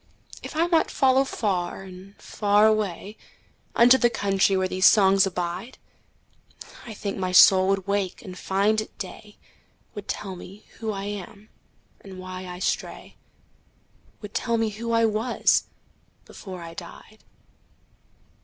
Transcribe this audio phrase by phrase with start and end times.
[0.41, 7.19] If I might follow far and far awayUnto the country where these songs abide,I think
[7.19, 9.37] my soul would wake and find it day,
[9.93, 11.49] Would tell me who I am,
[11.99, 15.65] and why I stray,—Would tell me who I was
[16.25, 17.23] before I died.